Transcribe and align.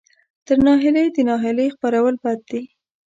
تر 0.45 0.57
ناهیلۍ 0.67 1.07
د 1.15 1.17
ناهیلۍ 1.29 1.67
خپرول 1.75 2.15
بد 2.23 2.39
دي. 2.49 2.61